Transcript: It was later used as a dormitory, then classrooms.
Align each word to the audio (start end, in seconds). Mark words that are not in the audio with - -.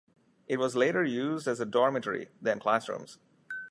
It 0.47 0.57
was 0.57 0.75
later 0.75 1.03
used 1.03 1.47
as 1.47 1.59
a 1.59 1.65
dormitory, 1.67 2.29
then 2.41 2.57
classrooms. 2.59 3.19